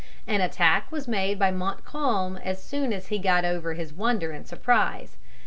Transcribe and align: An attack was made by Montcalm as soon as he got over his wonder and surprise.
An 0.25 0.41
attack 0.41 0.91
was 0.91 1.07
made 1.07 1.37
by 1.37 1.51
Montcalm 1.51 2.35
as 2.37 2.63
soon 2.63 2.91
as 2.91 3.09
he 3.09 3.19
got 3.19 3.45
over 3.45 3.75
his 3.75 3.93
wonder 3.93 4.31
and 4.31 4.47
surprise. 4.47 5.17